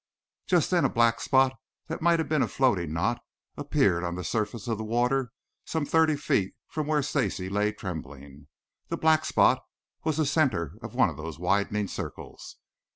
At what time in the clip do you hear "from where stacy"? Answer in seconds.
6.69-7.49